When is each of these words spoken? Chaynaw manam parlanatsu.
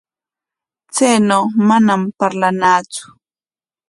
Chaynaw 0.95 1.43
manam 1.67 2.01
parlanatsu. 2.19 3.05